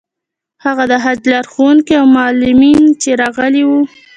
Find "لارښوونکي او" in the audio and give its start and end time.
1.31-2.05